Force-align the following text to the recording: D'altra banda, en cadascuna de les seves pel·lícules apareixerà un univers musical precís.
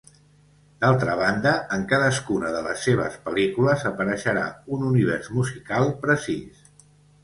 D'altra 0.85 1.17
banda, 1.19 1.51
en 1.77 1.83
cadascuna 1.91 2.51
de 2.57 2.65
les 2.69 2.87
seves 2.89 3.21
pel·lícules 3.29 3.87
apareixerà 3.93 4.51
un 4.79 4.91
univers 4.93 5.35
musical 5.41 5.91
precís. 6.05 6.71